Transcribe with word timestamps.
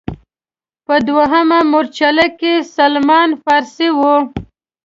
په 0.85 0.95
دویمه 1.07 1.59
مورچله 1.71 2.27
کې 2.39 2.53
سلمان 2.75 3.29
فارسي 3.43 3.89
و. 3.97 3.99